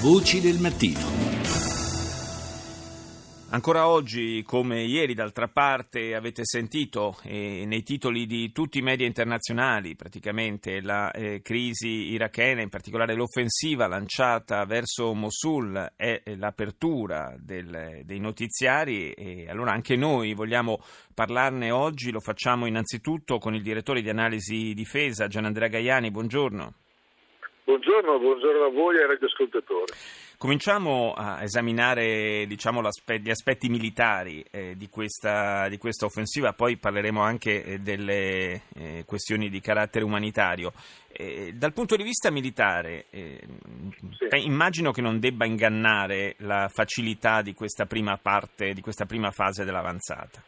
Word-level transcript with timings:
Voci 0.00 0.40
del 0.40 0.60
mattino. 0.60 1.00
Ancora 3.50 3.88
oggi, 3.88 4.44
come 4.46 4.84
ieri 4.84 5.12
d'altra 5.12 5.48
parte, 5.48 6.14
avete 6.14 6.44
sentito 6.44 7.16
eh, 7.24 7.64
nei 7.66 7.82
titoli 7.82 8.24
di 8.24 8.52
tutti 8.52 8.78
i 8.78 8.82
media 8.82 9.08
internazionali 9.08 9.96
praticamente 9.96 10.80
la 10.80 11.10
eh, 11.10 11.40
crisi 11.42 12.12
irachena, 12.12 12.62
in 12.62 12.68
particolare 12.68 13.14
l'offensiva 13.14 13.88
lanciata 13.88 14.64
verso 14.66 15.14
Mosul 15.14 15.94
è 15.96 16.22
l'apertura 16.36 17.34
del, 17.36 18.02
dei 18.04 18.20
notiziari 18.20 19.10
e 19.10 19.50
allora 19.50 19.72
anche 19.72 19.96
noi 19.96 20.32
vogliamo 20.32 20.80
parlarne 21.12 21.72
oggi, 21.72 22.12
lo 22.12 22.20
facciamo 22.20 22.66
innanzitutto 22.66 23.38
con 23.38 23.52
il 23.52 23.62
direttore 23.62 24.00
di 24.00 24.10
analisi 24.10 24.74
difesa 24.74 25.26
Gianandrea 25.26 25.66
Gaiani, 25.66 26.12
buongiorno. 26.12 26.74
Buongiorno, 27.68 28.18
buongiorno 28.18 28.64
a 28.64 28.70
voi 28.70 28.96
e 28.96 29.02
ai 29.02 29.08
radioascoltatori. 29.08 29.92
Cominciamo 30.38 31.12
a 31.12 31.42
esaminare 31.42 32.46
diciamo, 32.46 32.80
gli 32.80 33.28
aspetti 33.28 33.68
militari 33.68 34.42
eh, 34.50 34.74
di, 34.74 34.88
questa, 34.88 35.68
di, 35.68 35.76
questa, 35.76 36.06
offensiva, 36.06 36.54
poi 36.54 36.78
parleremo 36.78 37.20
anche 37.20 37.62
eh, 37.62 37.78
delle 37.80 38.62
eh, 38.74 39.04
questioni 39.04 39.50
di 39.50 39.60
carattere 39.60 40.06
umanitario. 40.06 40.72
Eh, 41.12 41.52
dal 41.56 41.74
punto 41.74 41.94
di 41.94 42.04
vista 42.04 42.30
militare, 42.30 43.04
eh, 43.10 43.38
sì. 44.30 44.46
immagino 44.46 44.90
che 44.90 45.02
non 45.02 45.18
debba 45.18 45.44
ingannare 45.44 46.36
la 46.38 46.70
facilità 46.72 47.42
di 47.42 47.52
questa 47.52 47.84
prima 47.84 48.16
parte, 48.16 48.72
di 48.72 48.80
questa 48.80 49.04
prima 49.04 49.30
fase 49.30 49.66
dell'avanzata. 49.66 50.42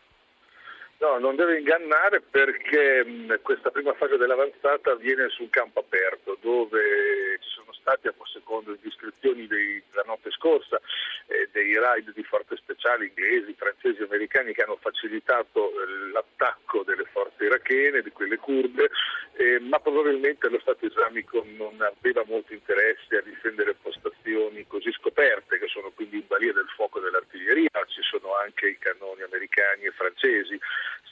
No, 1.00 1.18
non 1.18 1.34
deve 1.34 1.58
ingannare 1.58 2.20
perché 2.20 3.06
questa 3.40 3.70
prima 3.70 3.94
fase 3.94 4.18
dell'avanzata 4.18 4.92
avviene 4.92 5.30
sul 5.30 5.48
campo 5.48 5.80
aperto, 5.80 6.36
dove 6.42 7.38
ci 7.40 7.48
sono 7.48 7.72
stati, 7.72 8.10
secondo 8.30 8.72
le 8.72 8.78
descrizioni 8.82 9.46
della 9.46 10.04
notte 10.04 10.30
scorsa, 10.30 10.78
eh, 11.26 11.48
dei 11.52 11.78
raid 11.78 12.12
di 12.12 12.22
forze 12.22 12.56
speciali 12.56 13.06
inglesi, 13.06 13.54
francesi 13.56 14.02
e 14.02 14.04
americani 14.04 14.52
che 14.52 14.62
hanno 14.62 14.76
facilitato 14.78 15.70
eh, 15.70 16.10
l'attacco 16.12 16.82
delle 16.82 17.06
forze 17.10 17.44
irachene, 17.44 18.02
di 18.02 18.10
quelle 18.10 18.36
kurde, 18.36 18.90
eh, 19.36 19.58
ma 19.58 19.80
probabilmente 19.80 20.50
lo 20.50 20.60
Stato 20.60 20.84
islamico 20.84 21.42
non 21.56 21.80
aveva 21.80 22.24
molto 22.26 22.52
interesse 22.52 23.16
a 23.16 23.22
difendere 23.22 23.74
postazioni 23.74 24.66
così 24.66 24.92
scoperte, 24.92 25.58
che 25.58 25.66
sono 25.68 25.90
quindi 25.92 26.16
in 26.16 26.26
balia 26.26 26.52
del 26.52 26.68
fuoco 26.76 27.00
dell'artiglieria, 27.00 27.70
ci 27.86 28.02
sono 28.02 28.36
anche 28.36 28.68
i 28.68 28.78
cannoni 28.78 29.22
americani 29.22 29.84
e 29.84 29.92
francesi 29.92 30.58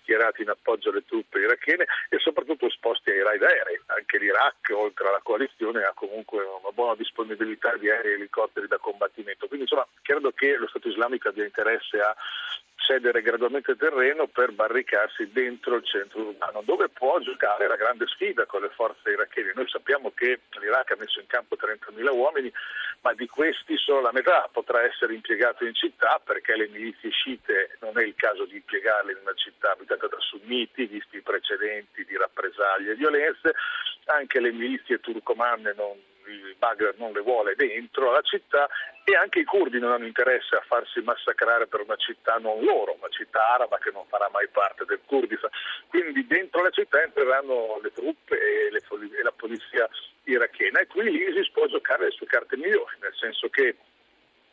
schierati 0.08 0.40
in 0.40 0.48
appoggio 0.48 0.88
alle 0.88 1.04
truppe 1.04 1.40
irachene 1.40 1.84
e 2.08 2.18
soprattutto 2.18 2.66
esposti 2.66 3.10
ai 3.10 3.22
raid 3.22 3.42
aerei. 3.42 3.78
Anche 3.86 4.18
l'Iraq, 4.18 4.72
oltre 4.72 5.08
alla 5.08 5.20
coalizione, 5.22 5.84
ha 5.84 5.92
comunque 5.94 6.42
una 6.42 6.72
buona 6.72 6.94
disponibilità 6.94 7.76
di 7.76 7.90
aerei 7.90 8.12
e 8.12 8.14
elicotteri 8.14 8.66
da 8.66 8.78
combattimento. 8.78 9.46
Quindi 9.46 9.66
insomma 9.68 9.86
credo 10.00 10.32
che 10.32 10.56
lo 10.56 10.66
Stato 10.66 10.88
islamico 10.88 11.28
abbia 11.28 11.44
interesse 11.44 11.98
a 12.00 12.16
cedere 12.78 13.22
gradualmente 13.22 13.76
terreno 13.76 14.26
per 14.26 14.52
barricarsi 14.52 15.30
dentro 15.30 15.76
il 15.76 15.84
centro 15.84 16.20
urbano, 16.20 16.62
dove 16.64 16.88
può 16.88 17.18
giocare 17.20 17.66
la 17.68 17.76
grande 17.76 18.06
sfida 18.06 18.46
con 18.46 18.62
le 18.62 18.70
forze 18.70 19.10
irachene. 19.10 19.52
Noi 19.54 19.68
sappiamo 19.68 20.12
che 20.14 20.40
l'Iraq 20.58 20.92
ha 20.92 20.96
messo 20.98 21.20
in 21.20 21.26
campo 21.26 21.56
30.000 21.56 22.14
uomini, 22.14 22.52
ma 23.00 23.12
di 23.12 23.26
questi 23.26 23.76
solo 23.76 24.00
la 24.00 24.12
metà 24.12 24.48
potrà 24.50 24.82
essere 24.82 25.14
impiegato 25.14 25.64
in 25.64 25.74
città 25.74 26.20
perché 26.24 26.56
le 26.56 26.68
milizie 26.68 27.10
sciite 27.10 27.76
non 27.80 27.98
è 27.98 28.02
il 28.02 28.14
caso 28.16 28.44
di 28.44 28.56
impiegarle 28.56 29.12
in 29.12 29.18
una 29.22 29.34
città 29.34 29.72
abitata 29.72 30.06
da 30.06 30.18
sunniti, 30.20 30.86
visti 30.86 31.16
i 31.16 31.22
precedenti 31.22 32.04
di 32.04 32.16
rappresaglie 32.16 32.92
e 32.92 32.96
violenze, 32.96 33.54
anche 34.06 34.40
le 34.40 34.52
milizie 34.52 35.00
turcomanne 35.00 35.74
non 35.76 35.96
il 36.28 36.54
Baghdad 36.58 36.96
non 36.98 37.12
le 37.12 37.20
vuole 37.20 37.54
dentro 37.56 38.10
la 38.10 38.20
città 38.22 38.68
e 39.04 39.16
anche 39.16 39.40
i 39.40 39.44
curdi 39.44 39.78
non 39.78 39.92
hanno 39.92 40.06
interesse 40.06 40.54
a 40.54 40.64
farsi 40.66 41.00
massacrare 41.00 41.66
per 41.66 41.80
una 41.80 41.96
città 41.96 42.36
non 42.36 42.62
loro, 42.62 42.96
una 42.98 43.08
città 43.08 43.54
araba 43.54 43.78
che 43.78 43.90
non 43.90 44.04
farà 44.06 44.28
mai 44.30 44.48
parte 44.48 44.84
del 44.84 45.00
Kurdistan. 45.06 45.50
Quindi 45.88 46.26
dentro 46.26 46.62
la 46.62 46.70
città 46.70 47.02
entreranno 47.02 47.80
le 47.82 47.92
truppe 47.92 48.36
e, 48.36 48.70
le, 48.70 48.80
e 49.18 49.22
la 49.22 49.32
polizia 49.32 49.88
irachena 50.24 50.80
e 50.80 50.86
qui 50.86 51.04
l'ISIS 51.04 51.50
può 51.50 51.66
giocare 51.66 52.04
le 52.04 52.10
sue 52.10 52.26
carte 52.26 52.56
migliori, 52.56 52.96
nel 53.00 53.14
senso 53.14 53.48
che 53.48 53.76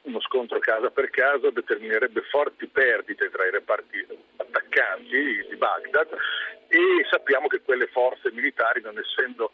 uno 0.03 0.21
scontro 0.21 0.59
casa 0.59 0.89
per 0.89 1.09
casa 1.09 1.49
determinerebbe 1.49 2.21
forti 2.29 2.67
perdite 2.67 3.29
tra 3.29 3.45
i 3.45 3.51
reparti 3.51 4.05
attaccanti 4.37 5.45
di 5.49 5.55
Baghdad 5.57 6.07
e 6.67 7.05
sappiamo 7.09 7.47
che 7.47 7.61
quelle 7.61 7.87
forze 7.87 8.31
militari, 8.31 8.81
non 8.81 8.97
essendo 8.97 9.51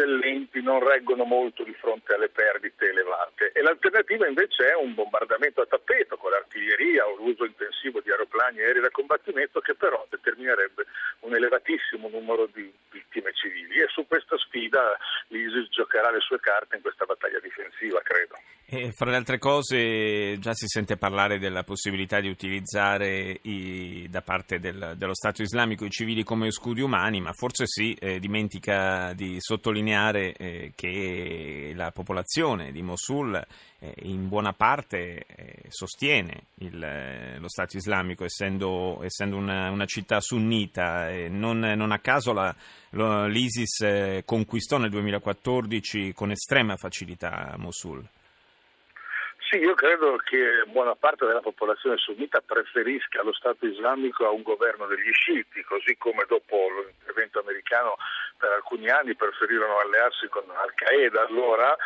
eccellenti, 0.00 0.62
non 0.62 0.82
reggono 0.82 1.24
molto 1.24 1.62
di 1.62 1.74
fronte 1.74 2.14
alle 2.14 2.28
perdite 2.28 2.88
elevate. 2.88 3.52
E 3.52 3.60
l'alternativa 3.62 4.26
invece 4.26 4.70
è 4.70 4.74
un 4.74 4.94
bombardamento 4.94 5.60
a 5.60 5.66
tappeto 5.66 6.16
con 6.16 6.30
l'artiglieria 6.30 7.06
o 7.06 7.16
l'uso 7.16 7.44
intensivo 7.44 8.00
di 8.00 8.10
aeroplani 8.10 8.58
e 8.58 8.64
aerei 8.64 8.82
da 8.82 8.90
combattimento 8.90 9.60
che 9.60 9.74
però 9.74 10.06
determinerebbe 10.08 10.86
un 11.20 11.34
elevatissimo 11.34 12.08
numero 12.08 12.46
di 12.46 12.72
vittime 12.90 13.32
civili 13.34 13.80
e 13.80 13.88
su 13.88 14.06
questa 14.06 14.38
sfida 14.38 14.96
l'ISIS 15.28 15.68
giocherà 15.68 16.10
le 16.10 16.20
sue 16.20 16.40
carte 16.40 16.76
in 16.76 16.82
questa 16.82 17.04
battaglia 17.04 17.38
difensiva, 17.40 18.00
credo. 18.02 18.39
E 18.72 18.92
fra 18.92 19.10
le 19.10 19.16
altre 19.16 19.38
cose 19.38 20.38
già 20.38 20.54
si 20.54 20.68
sente 20.68 20.96
parlare 20.96 21.40
della 21.40 21.64
possibilità 21.64 22.20
di 22.20 22.28
utilizzare 22.28 23.40
i, 23.42 24.06
da 24.08 24.22
parte 24.22 24.60
del, 24.60 24.94
dello 24.96 25.12
Stato 25.12 25.42
islamico 25.42 25.84
i 25.84 25.90
civili 25.90 26.22
come 26.22 26.52
scudi 26.52 26.80
umani, 26.80 27.20
ma 27.20 27.32
forse 27.32 27.66
si 27.66 27.94
eh, 27.94 28.20
dimentica 28.20 29.12
di 29.14 29.38
sottolineare 29.40 30.34
eh, 30.34 30.72
che 30.76 31.72
la 31.74 31.90
popolazione 31.90 32.70
di 32.70 32.80
Mosul 32.80 33.44
eh, 33.80 33.92
in 34.02 34.28
buona 34.28 34.52
parte 34.52 35.24
eh, 35.26 35.64
sostiene 35.66 36.44
il, 36.58 37.38
lo 37.40 37.48
Stato 37.48 37.76
islamico, 37.76 38.24
essendo, 38.24 39.02
essendo 39.02 39.36
una, 39.36 39.68
una, 39.72 39.86
città 39.86 40.20
sunnita. 40.20 41.10
Non, 41.28 41.58
non, 41.58 41.90
a 41.90 41.98
caso 41.98 42.32
la, 42.32 42.54
l'ISIS 43.26 43.80
eh, 43.80 44.22
conquistò 44.24 44.78
nel 44.78 44.90
2014 44.90 46.12
con 46.12 46.30
estrema 46.30 46.76
facilità 46.76 47.56
Mosul. 47.58 48.06
Sì, 49.50 49.56
io 49.56 49.74
credo 49.74 50.14
che 50.18 50.62
buona 50.68 50.94
parte 50.94 51.26
della 51.26 51.40
popolazione 51.40 51.96
sunnita 51.96 52.40
preferisca 52.40 53.24
lo 53.24 53.32
Stato 53.32 53.66
islamico 53.66 54.24
a 54.24 54.30
un 54.30 54.42
governo 54.42 54.86
degli 54.86 55.10
sciiti, 55.10 55.64
così 55.64 55.96
come 55.96 56.24
dopo 56.28 56.68
l'intervento 56.70 57.40
americano 57.40 57.96
per 58.38 58.50
alcuni 58.52 58.88
anni 58.88 59.16
preferirono 59.16 59.80
allearsi 59.80 60.28
con 60.28 60.44
Al-Qaeda. 60.46 61.26
Allora, 61.26 61.76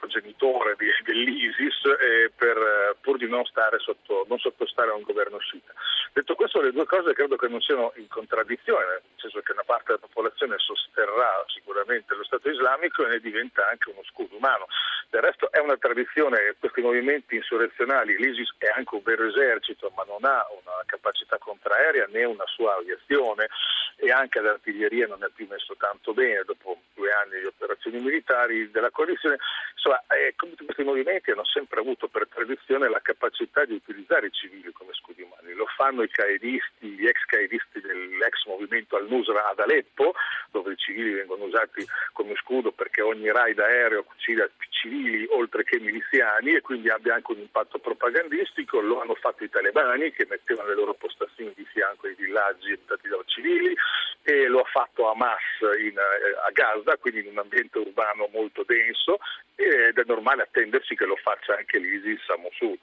progenitore 0.00 0.74
di, 0.78 0.88
dell'ISIS, 1.04 1.84
eh, 1.84 2.32
per, 2.34 2.96
pur 3.00 3.18
di 3.18 3.28
non, 3.28 3.44
sotto, 3.44 4.26
non, 4.28 4.38
sottostare 4.38 4.90
a 4.90 4.94
un 4.94 5.02
governo 5.02 5.38
sciita. 5.38 5.72
Detto 6.12 6.34
questo, 6.34 6.60
le 6.60 6.72
due 6.72 6.86
cose 6.86 7.12
credo 7.12 7.36
che 7.36 7.46
non 7.46 7.60
siano 7.60 7.92
in 7.96 8.08
contraddizione, 8.08 8.84
nel 8.84 9.02
senso 9.16 9.40
che 9.40 9.52
una 9.52 9.62
parte 9.64 9.92
della 9.94 10.06
popolazione 10.08 10.56
sosterrà 10.58 11.44
sicuramente 11.46 12.14
lo 12.14 12.24
Stato 12.24 12.48
islamico 12.50 13.04
e 13.04 13.10
ne 13.10 13.20
diventa 13.20 13.68
anche 13.68 13.90
uno 13.90 14.02
scudo 14.04 14.36
umano. 14.36 14.66
Del 15.10 15.22
resto 15.22 15.50
è 15.52 15.58
una 15.58 15.76
tradizione, 15.76 16.56
questi 16.58 16.80
movimenti 16.80 17.36
insurrezionali, 17.36 18.16
l'ISIS 18.16 18.54
è 18.58 18.72
anche 18.74 18.94
un 18.94 19.02
vero 19.02 19.26
esercito, 19.26 19.92
ma 19.94 20.04
non 20.04 20.24
ha 20.24 20.46
una 20.50 20.82
capacità 20.86 21.38
contraerea 21.38 22.06
né 22.08 22.24
una 22.24 22.46
sua 22.46 22.76
aviazione 22.76 23.48
e 23.96 24.10
anche 24.10 24.40
l'artiglieria 24.40 25.06
non 25.06 25.22
è 25.22 25.28
più 25.34 25.46
messo 25.48 25.76
tanto 25.76 26.14
bene 26.14 26.42
dopo 26.44 26.80
due 27.00 27.10
anni 27.12 27.40
di 27.40 27.46
operazioni 27.46 27.98
militari 27.98 28.70
della 28.70 28.90
coalizione. 28.90 29.38
Insomma, 29.72 30.04
eh, 30.12 30.34
questi 30.36 30.84
movimenti 30.84 31.30
hanno 31.30 31.46
sempre 31.46 31.80
avuto 31.80 32.08
per 32.08 32.28
tradizione 32.28 32.90
la 32.90 33.00
capacità 33.00 33.64
di 33.64 33.72
utilizzare 33.72 34.26
i 34.26 34.32
civili 34.32 34.70
come 34.72 34.92
scudi 34.92 35.22
umani. 35.22 35.54
Lo 35.54 35.64
fanno 35.74 36.02
i 36.02 36.10
qaedisti, 36.10 36.88
gli 36.88 37.06
ex 37.06 37.24
qaedisti 37.24 37.80
dell'ex 37.80 38.44
movimento 38.44 38.96
al-Nusra 38.96 39.48
ad 39.48 39.60
Aleppo, 39.60 40.12
dove 40.50 40.72
i 40.72 40.76
civili 40.76 41.12
vengono 41.12 41.44
usati 41.44 41.86
come 42.12 42.34
scudo 42.36 42.72
perché 42.72 43.02
ogni 43.02 43.30
raid 43.30 43.58
aereo 43.58 44.04
uccide 44.08 44.50
civili 44.80 45.26
oltre 45.30 45.62
che 45.62 45.78
miliziani 45.78 46.54
e 46.54 46.60
quindi 46.60 46.88
abbia 46.88 47.14
anche 47.14 47.32
un 47.32 47.38
impatto 47.38 47.78
propagandistico. 47.78 48.80
Lo 48.80 49.00
hanno 49.00 49.14
fatto 49.14 49.44
i 49.44 49.50
talebani 49.50 50.10
che 50.12 50.26
mettevano 50.28 50.68
le 50.68 50.74
loro 50.74 50.94
postazioni 50.94 51.52
di 51.54 51.64
fianco 51.64 52.06
ai 52.06 52.14
villaggi 52.14 52.72
abitati 52.72 53.08
da 53.08 53.18
civili 53.26 53.76
e 54.22 54.46
lo 54.46 54.60
ha 54.60 54.68
fatto 54.70 55.10
Hamas 55.10 55.60
in, 55.80 55.96
eh, 55.96 56.46
a 56.46 56.50
Gaza, 56.52 56.96
quindi 56.98 57.20
in 57.20 57.28
un 57.28 57.38
ambiente 57.38 57.78
urbano 57.78 58.28
molto 58.32 58.64
denso 58.66 59.18
ed 59.54 59.96
è 59.96 60.02
normale 60.06 60.42
attendersi 60.42 60.94
che 60.94 61.04
lo 61.04 61.16
faccia 61.16 61.56
anche 61.56 61.78
l'ISIS 61.78 62.28
a 62.28 62.38
Mosul. 62.38 62.78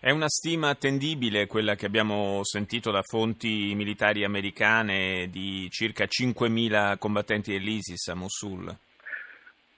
È 0.00 0.10
una 0.10 0.28
stima 0.28 0.68
attendibile 0.68 1.46
quella 1.46 1.76
che 1.76 1.86
abbiamo 1.86 2.40
sentito 2.42 2.90
da 2.90 3.00
fonti 3.02 3.72
militari 3.74 4.22
americane 4.22 5.28
di 5.30 5.68
circa 5.70 6.04
5.000 6.04 6.93
combattenti 6.98 7.52
dell'ISIS 7.52 8.08
a 8.08 8.14
Mosul? 8.14 8.76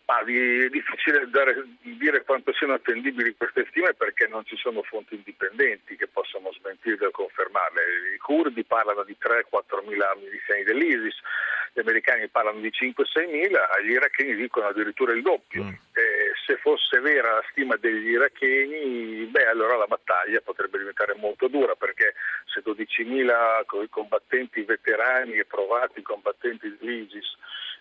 Ma 0.06 0.20
è 0.20 0.68
difficile 0.68 1.28
dare, 1.30 1.66
dire 1.82 2.22
quanto 2.22 2.52
siano 2.52 2.74
attendibili 2.74 3.34
queste 3.36 3.66
stime 3.70 3.92
perché 3.94 4.28
non 4.28 4.44
ci 4.44 4.56
sono 4.56 4.82
fonti 4.82 5.16
indipendenti 5.16 5.96
che 5.96 6.06
possano 6.06 6.52
smentirle 6.52 7.06
o 7.06 7.10
confermarle. 7.10 8.14
I 8.14 8.18
curdi 8.18 8.62
parlano 8.62 9.02
di 9.02 9.16
3-4 9.18 9.84
mila 9.84 10.14
miliziani 10.22 10.62
dell'ISIS, 10.62 11.18
gli 11.72 11.80
americani 11.80 12.28
parlano 12.28 12.60
di 12.60 12.70
5-6 12.70 13.28
mila, 13.28 13.68
gli 13.82 13.90
iracheni 13.90 14.36
dicono 14.36 14.68
addirittura 14.68 15.12
il 15.12 15.22
doppio. 15.22 15.64
Mm. 15.64 15.68
Eh, 15.68 16.15
se 16.46 16.56
fosse 16.58 17.00
vera 17.00 17.34
la 17.34 17.44
stima 17.50 17.76
degli 17.76 18.10
iracheni, 18.10 19.24
beh, 19.26 19.46
allora 19.46 19.76
la 19.76 19.86
battaglia 19.86 20.40
potrebbe 20.40 20.78
diventare 20.78 21.14
molto 21.14 21.48
dura 21.48 21.74
perché 21.74 22.14
se 22.46 22.62
12.000 22.64 23.88
combattenti 23.90 24.62
veterani 24.62 25.32
e 25.32 25.44
provati 25.44 26.02
combattenti 26.02 26.74
dell'ISIS 26.78 27.36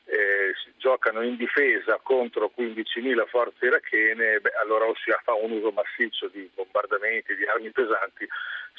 eh, 0.05 0.53
giocano 0.77 1.21
in 1.21 1.35
difesa 1.35 1.99
contro 2.01 2.51
15.000 2.55 3.27
forze 3.27 3.65
irachene, 3.65 4.39
beh, 4.39 4.53
allora 4.61 4.85
o 4.85 4.95
si 4.95 5.11
fa 5.23 5.33
un 5.33 5.51
uso 5.51 5.71
massiccio 5.71 6.27
di 6.27 6.49
bombardamenti, 6.53 7.35
di 7.35 7.45
armi 7.45 7.69
pesanti, 7.71 8.27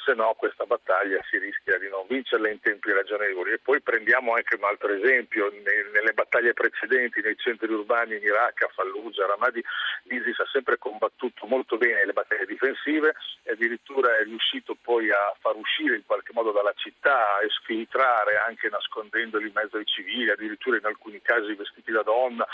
se 0.07 0.13
no 0.13 0.33
questa 0.37 0.63
battaglia 0.63 1.19
si 1.29 1.37
rischia 1.37 1.77
di 1.77 1.89
non 1.89 2.05
vincerla 2.07 2.49
in 2.49 2.61
tempi 2.61 2.93
ragionevoli. 2.93 3.51
E 3.51 3.59
poi 3.59 3.81
prendiamo 3.81 4.33
anche 4.33 4.55
un 4.55 4.63
altro 4.63 4.93
esempio, 4.93 5.51
nelle 5.51 6.13
battaglie 6.13 6.53
precedenti 6.53 7.19
nei 7.19 7.35
centri 7.35 7.69
urbani 7.69 8.15
in 8.15 8.23
Iraq, 8.23 8.63
a 8.63 8.71
Fallujah, 8.73 9.27
Ramadi, 9.27 9.61
l'ISIS 10.03 10.39
ha 10.39 10.47
sempre 10.49 10.77
combattuto 10.77 11.45
molto 11.45 11.75
bene 11.75 12.05
le 12.05 12.13
battaglie 12.13 12.45
difensive 12.45 13.15
e 13.47 13.53
addirittura 13.53 14.17
è 14.17 14.23
riuscito 14.23 14.75
poi 14.79 15.09
a 15.09 15.33
far 15.39 15.55
uscire 15.55 15.95
in 15.95 16.05
qualche 16.05 16.33
modo 16.33 16.51
dalla 16.51 16.73
città, 16.75 17.35
a 17.35 17.43
esfiltrare 17.43 18.37
anche 18.45 18.67
nascondendoli 18.67 19.47
in 19.47 19.53
mezzo 19.55 19.77
ai 19.77 19.85
civili, 19.85 20.29
addirittura 20.29 20.77
in 20.77 20.85
alcuni 20.85 21.21
casi 21.21 21.53
vestiti 21.53 21.91
da 21.91 22.03
donna, 22.03 22.45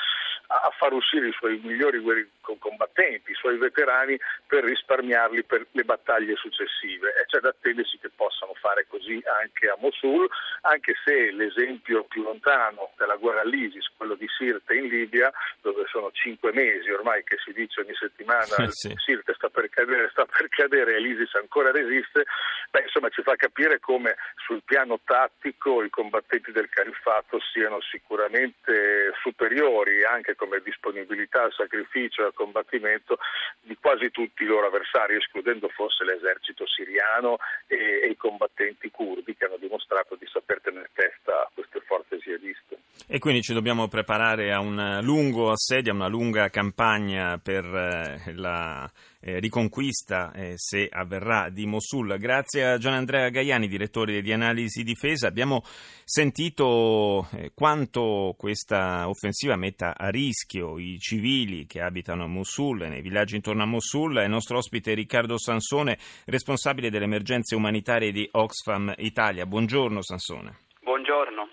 a 0.48 0.72
far 0.78 0.94
uscire 0.94 1.30
i 1.30 1.34
suoi 1.34 1.60
migliori 1.64 2.00
combattenti, 2.42 3.32
i 3.32 3.36
suoi 3.36 3.58
veterani 3.58 4.20
per 4.46 4.64
risparmiarli 4.64 5.44
per 5.44 5.66
le 5.72 5.84
battaglie 5.84 6.36
successive. 6.36 7.16
E 7.16 7.26
c'è 7.26 7.40
da 7.40 7.50
attendersi 7.50 7.98
che 7.98 8.10
possano 8.14 8.54
fare 8.56 8.86
così 8.88 9.22
anche 9.42 9.68
a 9.70 9.78
Mosul, 9.80 10.30
anche 10.62 10.94
se 11.04 11.32
l'esempio 11.32 12.04
più 12.04 12.22
lontano 12.22 12.92
della 12.98 13.16
guerra 13.16 13.42
all'ISIS, 13.42 13.92
quello 13.98 14.16
di 14.16 14.28
Sirte 14.38 14.76
in 14.76 14.88
Libia, 14.88 15.32
dove 15.62 15.86
sono 15.90 16.12
cinque 16.12 16.52
mesi 16.54 16.90
ormai 16.92 17.24
che 17.24 17.38
si 17.44 17.52
dice 17.54 17.82
ogni 17.82 17.96
settimana 17.96 18.56
eh 18.58 18.70
sì. 18.72 18.94
Sirte 18.98 19.34
sta 19.34 19.50
per 19.50 19.70
cadere, 19.70 20.10
sta 20.12 20.26
per 20.26 20.48
cadere 20.50 20.83
e 20.92 21.00
l'ISIS 21.00 21.34
ancora 21.36 21.72
resiste, 21.72 22.26
beh, 22.72 22.84
insomma 22.84 23.10
ci 23.10 23.22
fa 23.22 23.36
capire 23.36 23.80
come 23.80 24.16
sul 24.46 24.62
piano 24.64 25.00
tattico 25.04 25.84
i 25.84 25.90
combattenti 25.90 26.52
del 26.52 26.70
califfato 26.70 27.40
siano 27.52 27.80
sicuramente 27.82 29.14
superiori 29.22 30.04
anche 30.04 30.36
come 30.36 30.62
disponibilità 30.64 31.44
al 31.44 31.54
sacrificio 31.54 32.22
e 32.22 32.26
al 32.26 32.34
combattimento 32.34 33.18
di 33.62 33.78
quasi 33.80 34.12
tutti 34.12 34.44
i 34.44 34.48
loro 34.48 34.68
avversari, 34.68 35.16
escludendo 35.16 35.70
forse 35.70 36.04
l'esercito 36.04 36.68
siriano 36.68 37.38
e, 37.68 38.02
e 38.04 38.08
i 38.08 38.18
combattenti 38.18 38.90
curdi 38.92 39.36
che 39.36 39.46
hanno 39.46 39.58
dimostrato 39.58 40.16
di 40.16 40.28
saper 40.28 40.62
tenere 40.62 40.90
testa 40.94 41.42
a 41.42 41.50
queste 41.54 41.82
forze 41.82 42.18
jihadiste. 42.18 42.78
E 43.08 43.20
quindi 43.20 43.42
ci 43.42 43.54
dobbiamo 43.54 43.88
preparare 43.88 44.52
a 44.52 44.60
un 44.60 45.00
lungo 45.04 45.52
assedio, 45.52 45.92
a 45.92 45.96
una 45.96 46.08
lunga 46.08 46.50
campagna 46.50 47.38
per 47.38 47.66
eh, 47.66 48.34
la 48.34 48.90
eh, 49.24 49.40
riconquista, 49.40 50.32
eh, 50.34 50.54
se 50.58 50.90
avverrà, 50.92 51.50
di 51.50 51.66
Mosul. 51.66 52.18
Grazie 52.18 52.66
a 52.66 52.78
Gian 52.78 52.94
Andrea 52.94 53.30
Gaiani, 53.30 53.68
direttore 53.68 54.22
di 54.22 54.34
Analisi 54.34 54.84
Difesa. 54.84 55.28
Abbiamo 55.28 55.64
sentito 56.04 57.28
eh, 57.32 57.52
quanto 57.54 58.36
questa 58.38 59.08
offensiva 59.08 59.56
metta 59.56 59.96
a 59.98 60.10
rischio 60.10 60.78
i 60.78 60.98
civili 61.00 61.66
che 61.66 61.82
abitano 61.82 62.26
a 62.26 62.28
Mosul 62.28 62.84
e 62.84 62.90
nei 62.90 63.02
villaggi 63.02 63.36
intorno 63.36 63.64
a 63.64 63.68
Mosul. 63.68 64.18
Il 64.18 64.30
nostro 64.30 64.58
ospite 64.58 64.92
è 64.92 64.96
Riccardo 64.96 65.40
Sansone, 65.40 65.98
responsabile 66.26 66.90
delle 66.90 67.06
emergenze 67.06 67.56
umanitarie 67.56 68.12
di 68.12 68.28
Oxfam 68.30 68.94
Italia. 68.98 69.46
Buongiorno 69.46 70.02
Sansone. 70.02 70.58
Buongiorno. 70.82 71.48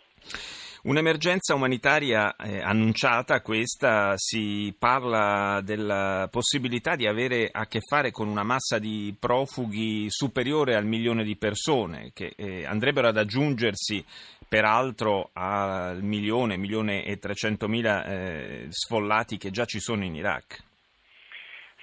Un'emergenza 0.82 1.54
umanitaria 1.54 2.34
eh, 2.36 2.58
annunciata, 2.58 3.42
questa 3.42 4.14
si 4.16 4.74
parla 4.78 5.60
della 5.62 6.26
possibilità 6.30 6.96
di 6.96 7.06
avere 7.06 7.50
a 7.52 7.66
che 7.66 7.80
fare 7.80 8.10
con 8.10 8.28
una 8.28 8.44
massa 8.44 8.78
di 8.78 9.14
profughi 9.18 10.06
superiore 10.08 10.76
al 10.76 10.86
milione 10.86 11.22
di 11.22 11.36
persone 11.36 12.12
che 12.14 12.32
eh, 12.34 12.64
andrebbero 12.64 13.08
ad 13.08 13.18
aggiungersi 13.18 14.02
peraltro 14.48 15.28
al 15.34 16.02
milione, 16.02 16.56
milione 16.56 17.04
e 17.04 17.18
trecentomila 17.18 18.04
eh, 18.06 18.66
sfollati 18.70 19.36
che 19.36 19.50
già 19.50 19.66
ci 19.66 19.80
sono 19.80 20.02
in 20.02 20.14
Iraq. 20.14 20.62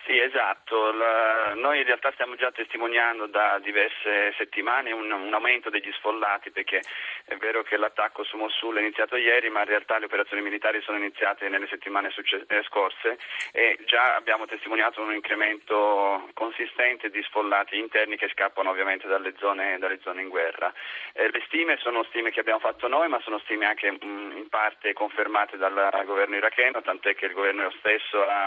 Sì, 0.07 0.17
esatto. 0.17 0.93
La, 0.93 1.51
noi 1.55 1.79
in 1.79 1.83
realtà 1.83 2.11
stiamo 2.13 2.35
già 2.35 2.49
testimoniando 2.49 3.27
da 3.27 3.59
diverse 3.61 4.33
settimane 4.37 4.93
un, 4.93 5.11
un, 5.11 5.33
aumento 5.33 5.69
degli 5.69 5.91
sfollati 5.91 6.49
perché 6.49 6.81
è 7.25 7.35
vero 7.35 7.61
che 7.63 7.75
l'attacco 7.75 8.23
su 8.23 8.37
Mosul 8.37 8.77
è 8.77 8.79
iniziato 8.79 9.17
ieri, 9.17 9.49
ma 9.49 9.59
in 9.59 9.65
realtà 9.65 9.97
le 9.97 10.05
operazioni 10.05 10.41
militari 10.41 10.81
sono 10.81 10.97
iniziate 10.97 11.49
nelle 11.49 11.67
settimane 11.67 12.09
succe- 12.11 12.45
eh, 12.47 12.63
scorse 12.63 13.17
e 13.51 13.77
già 13.85 14.15
abbiamo 14.15 14.45
testimoniato 14.45 15.01
un 15.01 15.13
incremento 15.13 16.29
consistente 16.33 17.09
di 17.09 17.21
sfollati 17.23 17.77
interni 17.77 18.15
che 18.15 18.29
scappano 18.29 18.69
ovviamente 18.69 19.07
dalle 19.07 19.33
zone, 19.39 19.77
dalle 19.77 19.99
zone 20.03 20.21
in 20.21 20.29
guerra. 20.29 20.71
Eh, 21.11 21.29
le 21.29 21.43
stime 21.47 21.75
sono 21.81 22.03
stime 22.03 22.31
che 22.31 22.39
abbiamo 22.39 22.59
fatto 22.59 22.87
noi, 22.87 23.09
ma 23.09 23.19
sono 23.19 23.39
stime 23.39 23.65
anche 23.65 23.91
mh, 23.91 24.35
in 24.37 24.47
parte 24.47 24.93
confermate 24.93 25.57
dal 25.57 26.01
governo 26.05 26.37
iracheno, 26.37 26.81
tant'è 26.81 27.13
che 27.13 27.25
il 27.25 27.33
governo 27.33 27.69
stesso 27.79 28.25
ha, 28.25 28.45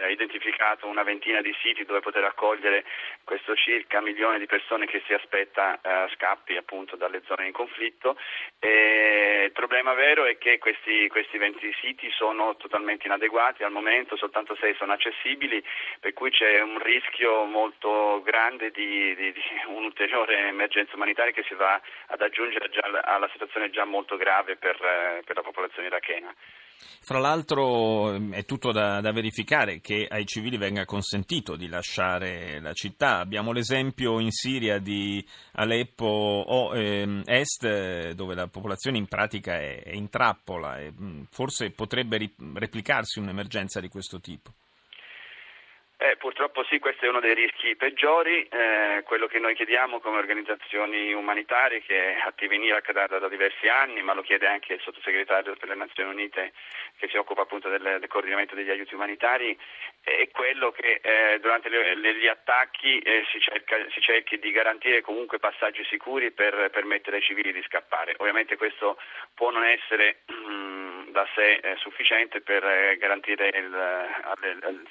ha 0.00 0.08
identificato 0.08 0.94
un 0.95 0.95
una 0.96 1.04
ventina 1.04 1.42
di 1.42 1.54
siti 1.60 1.84
dove 1.84 2.00
poter 2.00 2.24
accogliere 2.24 2.84
questo 3.22 3.54
circa 3.54 4.00
milione 4.00 4.38
di 4.38 4.46
persone 4.46 4.86
che 4.86 5.02
si 5.04 5.12
aspetta 5.12 5.78
eh, 5.82 6.08
scappi 6.14 6.56
appunto 6.56 6.96
dalle 6.96 7.22
zone 7.26 7.46
in 7.46 7.52
conflitto. 7.52 8.16
E 8.58 9.42
il 9.44 9.52
problema 9.52 9.92
vero 9.92 10.24
è 10.24 10.38
che 10.38 10.56
questi, 10.58 11.06
questi 11.08 11.36
20 11.36 11.76
siti 11.80 12.10
sono 12.10 12.56
totalmente 12.56 13.06
inadeguati 13.06 13.62
al 13.62 13.72
momento, 13.72 14.16
soltanto 14.16 14.56
6 14.56 14.74
sono 14.76 14.92
accessibili, 14.92 15.62
per 16.00 16.14
cui 16.14 16.30
c'è 16.30 16.60
un 16.62 16.82
rischio 16.82 17.44
molto 17.44 18.22
grande 18.24 18.70
di, 18.70 19.14
di, 19.14 19.32
di 19.32 19.42
un'ulteriore 19.66 20.48
emergenza 20.48 20.96
umanitaria 20.96 21.32
che 21.32 21.44
si 21.46 21.54
va 21.54 21.78
ad 22.06 22.22
aggiungere 22.22 22.70
alla 23.02 23.28
situazione 23.32 23.68
già 23.68 23.84
molto 23.84 24.16
grave 24.16 24.56
per, 24.56 24.82
eh, 24.82 25.22
per 25.26 25.36
la 25.36 25.42
popolazione 25.42 25.88
irachena. 25.88 26.34
Fra 27.00 27.18
l'altro 27.20 28.14
è 28.30 28.44
tutto 28.44 28.72
da, 28.72 29.00
da, 29.00 29.12
verificare 29.12 29.80
che 29.80 30.08
ai 30.10 30.26
civili 30.26 30.56
venga 30.56 30.84
consentito 30.84 31.54
di 31.54 31.68
lasciare 31.68 32.58
la 32.60 32.72
città. 32.72 33.18
Abbiamo 33.18 33.52
l'esempio 33.52 34.18
in 34.18 34.32
Siria 34.32 34.78
di 34.78 35.24
Aleppo 35.52 36.04
o 36.04 36.74
ehm, 36.74 37.22
Est 37.24 38.10
dove 38.12 38.34
la 38.34 38.48
popolazione 38.48 38.98
in 38.98 39.06
pratica 39.06 39.54
è, 39.54 39.84
è 39.84 39.94
in 39.94 40.08
trappola 40.08 40.80
e 40.80 40.92
forse 41.30 41.70
potrebbe 41.70 42.16
ri, 42.16 42.34
replicarsi 42.54 43.20
un'emergenza 43.20 43.80
di 43.80 43.88
questo 43.88 44.20
tipo. 44.20 44.52
Eh, 45.98 46.16
purtroppo 46.18 46.62
sì, 46.64 46.78
questo 46.78 47.06
è 47.06 47.08
uno 47.08 47.20
dei 47.20 47.32
rischi 47.32 47.74
peggiori, 47.74 48.46
eh, 48.48 49.02
quello 49.06 49.26
che 49.26 49.38
noi 49.38 49.54
chiediamo 49.54 49.98
come 49.98 50.18
organizzazioni 50.18 51.14
umanitarie 51.14 51.80
che 51.80 52.16
è 52.16 52.20
attiva 52.22 52.54
in 52.54 52.64
Iraq 52.64 52.92
da, 52.92 53.06
da, 53.06 53.28
diversi 53.28 53.66
anni, 53.68 54.02
ma 54.02 54.12
lo 54.12 54.20
chiede 54.20 54.46
anche 54.46 54.74
il 54.74 54.80
sottosegretario 54.82 55.56
per 55.56 55.68
le 55.68 55.74
Nazioni 55.74 56.10
Unite 56.10 56.52
che 56.98 57.08
si 57.08 57.16
occupa 57.16 57.42
appunto 57.42 57.70
del, 57.70 57.80
del 57.80 58.08
coordinamento 58.08 58.54
degli 58.54 58.68
aiuti 58.68 58.94
umanitari, 58.94 59.58
è 60.02 60.28
quello 60.32 60.70
che 60.70 61.00
eh, 61.02 61.38
durante 61.40 61.70
le, 61.70 62.14
gli 62.14 62.28
attacchi 62.28 62.98
eh, 62.98 63.24
si, 63.32 63.40
cerca, 63.40 63.76
si, 63.90 64.00
cerchi 64.02 64.38
di 64.38 64.50
garantire 64.50 65.00
comunque 65.00 65.38
passaggi 65.38 65.82
sicuri 65.84 66.30
per 66.30 66.68
permettere 66.70 67.16
ai 67.16 67.22
civili 67.22 67.52
di 67.52 67.62
scappare. 67.62 68.14
Ovviamente 68.18 68.56
questo 68.56 68.98
può 69.34 69.50
non 69.50 69.64
essere 69.64 70.18
da 71.16 71.26
sé 71.34 71.54
eh, 71.54 71.76
sufficiente 71.76 72.42
per 72.42 72.62
eh, 72.62 72.98
garantire 72.98 73.48
il, 73.48 73.72
il, 74.42 74.82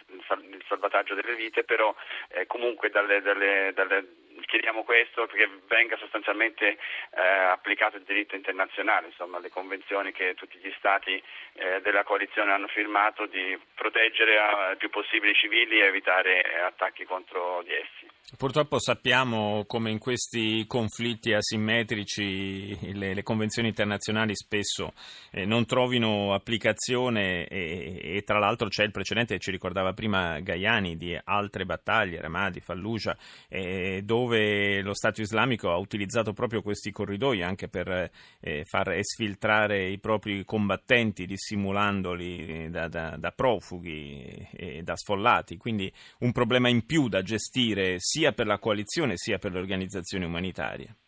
il, 0.50 0.64
salvataggio 0.68 1.14
delle 1.14 1.36
vite, 1.36 1.64
però 1.64 1.94
eh, 2.30 2.48
comunque 2.48 2.90
dalle, 2.90 3.22
dalle, 3.22 3.72
dalle 3.76 4.08
chiediamo 4.48 4.84
questo 4.84 5.28
perché 5.28 5.48
venga 5.68 5.96
sostanzialmente 5.98 6.80
eh, 7.12 7.22
applicato 7.22 7.98
il 7.98 8.04
diritto 8.04 8.34
internazionale, 8.36 9.08
insomma 9.08 9.38
le 9.38 9.50
convenzioni 9.50 10.12
che 10.14 10.34
tutti 10.34 10.58
gli 10.58 10.74
stati 10.80 11.22
eh, 11.54 11.82
della 11.82 12.04
coalizione 12.04 12.52
hanno 12.52 12.68
firmato 12.70 13.28
di 13.28 13.56
proteggere 13.76 14.34
il 14.72 14.78
più 14.78 14.90
possibile 14.90 15.34
i 15.34 15.36
civili 15.36 15.80
e 15.80 15.86
evitare 15.86 16.42
attacchi 16.64 17.06
contro 17.06 17.62
di 17.62 17.74
essi. 17.74 18.15
Purtroppo 18.38 18.80
sappiamo 18.80 19.66
come 19.68 19.92
in 19.92 20.00
questi 20.00 20.66
conflitti 20.68 21.32
asimmetrici 21.32 22.94
le, 22.94 23.14
le 23.14 23.24
convenzioni 23.24 23.68
internazionali 23.68 24.36
spesso 24.36 24.94
eh, 25.30 25.46
non 25.46 25.68
trovino 25.68 26.34
applicazione 26.34 27.46
e, 27.46 28.02
e, 28.02 28.24
tra 28.24 28.40
l'altro 28.40 28.68
c'è 28.68 28.84
il 28.84 28.90
precedente 28.90 29.36
che 29.36 29.40
ci 29.40 29.52
ricordava 29.52 29.94
prima 29.94 30.40
Gaiani 30.40 30.98
di 30.98 31.16
altre 31.24 31.66
battaglie, 31.66 32.20
Ramadi, 32.20 32.62
Fallujah, 32.62 33.16
eh, 33.48 34.02
dove 34.04 34.82
lo 34.82 34.96
Stato 34.96 35.22
islamico 35.22 35.70
ha 35.70 35.78
utilizzato 35.78 36.34
proprio 36.34 36.64
questi 36.64 36.92
corridoi 36.92 37.44
anche 37.44 37.68
per 37.68 38.10
eh, 38.40 38.66
far 38.66 38.90
esfiltrare 38.94 39.88
i 39.88 40.00
propri 40.00 40.44
combattenti 40.46 41.28
dissimulandoli 41.28 42.70
da, 42.72 42.88
da, 42.88 43.18
da 43.18 43.32
profughi 43.32 44.50
e 44.52 44.82
da 44.82 44.96
sfollati, 44.98 45.58
quindi 45.58 45.94
un 46.20 46.32
problema 46.32 46.70
in 46.70 46.88
più 46.88 47.08
da 47.08 47.22
gestire 47.22 47.98
sia 48.16 48.32
per 48.32 48.48
la 48.48 48.60
coalizione 48.60 49.18
sia 49.18 49.40
per 49.40 49.52
le 49.52 49.60
organizzazioni 49.60 50.24
umanitarie. 50.24 51.00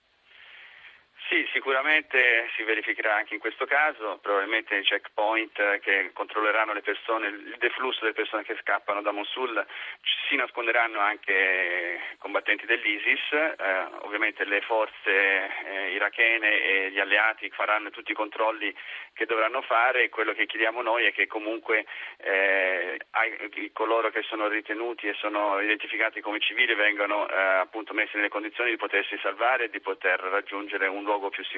Sicuramente 1.68 2.50
si 2.56 2.64
verificherà 2.64 3.16
anche 3.16 3.34
in 3.34 3.42
questo 3.42 3.66
caso, 3.66 4.20
probabilmente 4.22 4.78
i 4.78 4.84
checkpoint 4.84 5.80
che 5.80 6.12
controlleranno 6.14 6.72
le 6.72 6.82
persone, 6.82 7.28
il 7.28 7.58
deflusso 7.60 8.00
delle 8.04 8.14
persone 8.14 8.44
che 8.44 8.56
scappano 8.62 9.02
da 9.02 9.12
Mosul, 9.12 9.66
si 10.30 10.38
nasconderanno 10.38 11.02
anche 11.02 12.16
combattenti 12.20 12.66
dell'ISIS, 12.66 13.34
eh, 13.34 13.56
ovviamente 14.04 14.46
le 14.46 14.62
forze 14.62 15.52
eh, 15.66 15.92
irachene 15.92 16.62
e 16.62 16.92
gli 16.92 17.00
alleati 17.00 17.50
faranno 17.50 17.90
tutti 17.90 18.12
i 18.12 18.16
controlli 18.16 18.74
che 19.12 19.26
dovranno 19.26 19.62
fare 19.62 20.04
e 20.04 20.10
quello 20.10 20.32
che 20.32 20.46
chiediamo 20.46 20.82
noi 20.82 21.04
è 21.04 21.12
che 21.12 21.28
comunque 21.28 21.86
eh, 22.20 22.98
coloro 23.74 24.10
che 24.10 24.22
sono 24.22 24.48
ritenuti 24.48 25.08
e 25.08 25.16
sono 25.16 25.60
identificati 25.60 26.22
come 26.22 26.40
civili 26.40 26.74
vengano 26.76 27.28
eh, 27.28 27.68
messi 27.92 28.16
nelle 28.16 28.30
condizioni 28.30 28.70
di 28.70 28.78
potersi 28.78 29.18
salvare 29.22 29.66
e 29.66 29.70
di 29.70 29.80
poter 29.80 30.20
raggiungere 30.20 30.88
un 30.88 31.04
luogo 31.04 31.30
più 31.30 31.44
sicuro. 31.44 31.57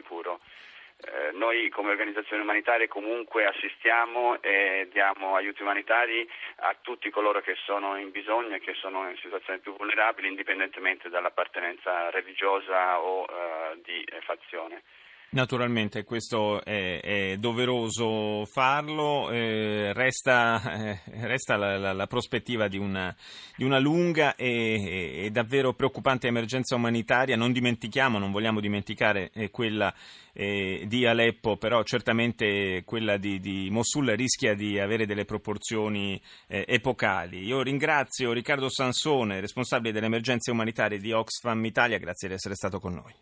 Eh, 1.01 1.31
noi 1.31 1.69
come 1.69 1.91
organizzazione 1.91 2.41
umanitaria 2.41 2.85
comunque 2.89 3.45
assistiamo 3.45 4.41
e 4.41 4.89
diamo 4.91 5.35
aiuti 5.35 5.61
umanitari 5.61 6.29
a 6.57 6.75
tutti 6.81 7.09
coloro 7.09 7.39
che 7.39 7.55
sono 7.63 7.95
in 7.97 8.11
bisogno 8.11 8.55
e 8.55 8.59
che 8.59 8.73
sono 8.73 9.09
in 9.09 9.15
situazioni 9.15 9.59
più 9.59 9.77
vulnerabili 9.77 10.27
indipendentemente 10.27 11.07
dall'appartenenza 11.07 12.09
religiosa 12.09 12.99
o 12.99 13.23
eh, 13.23 13.79
di 13.81 14.05
fazione. 14.21 14.83
Naturalmente 15.31 16.03
questo 16.05 16.63
è, 16.63 16.99
è 17.01 17.37
doveroso 17.37 18.45
farlo, 18.45 19.29
eh, 19.29 19.93
resta, 19.93 20.59
eh, 20.73 21.01
resta 21.21 21.55
la, 21.55 21.77
la, 21.77 21.93
la, 21.93 22.07
prospettiva 22.07 22.67
di 22.67 22.79
una, 22.79 23.15
di 23.55 23.63
una 23.63 23.77
lunga 23.77 24.33
e, 24.35 25.25
e, 25.25 25.29
davvero 25.29 25.73
preoccupante 25.73 26.25
emergenza 26.25 26.73
umanitaria, 26.73 27.35
non 27.35 27.51
dimentichiamo, 27.51 28.17
non 28.17 28.31
vogliamo 28.31 28.59
dimenticare 28.59 29.29
eh, 29.33 29.51
quella 29.51 29.93
eh, 30.33 30.85
di 30.87 31.05
Aleppo, 31.05 31.57
però 31.57 31.83
certamente 31.83 32.81
quella 32.83 33.17
di, 33.17 33.39
di, 33.39 33.69
Mosul 33.69 34.07
rischia 34.15 34.55
di 34.55 34.79
avere 34.79 35.05
delle 35.05 35.25
proporzioni 35.25 36.19
eh, 36.47 36.65
epocali. 36.67 37.45
Io 37.45 37.61
ringrazio 37.61 38.31
Riccardo 38.31 38.67
Sansone, 38.67 39.41
responsabile 39.41 39.93
delle 39.93 40.07
emergenze 40.07 40.49
umanitarie 40.49 40.97
di 40.97 41.11
Oxfam 41.11 41.63
Italia, 41.65 41.99
grazie 41.99 42.29
di 42.29 42.33
essere 42.33 42.55
stato 42.55 42.79
con 42.79 42.95
noi. 42.95 43.13